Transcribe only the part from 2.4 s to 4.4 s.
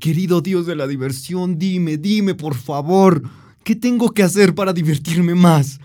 favor, ¿qué tengo que